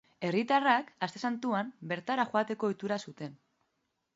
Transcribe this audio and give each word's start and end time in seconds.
Herritarrak 0.27 0.87
Aste 1.07 1.21
Santuan 1.29 1.69
bertara 1.91 2.27
joateko 2.33 2.71
ohitura 2.71 2.99
zuten. 3.11 3.37